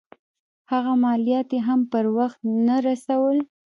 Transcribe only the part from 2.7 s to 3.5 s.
رسول.